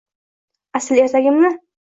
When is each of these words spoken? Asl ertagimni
Asl 0.79 0.95
ertagimni 1.03 1.53